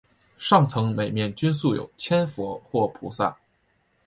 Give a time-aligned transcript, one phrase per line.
[0.35, 3.37] 上层每面均塑有千佛或菩萨。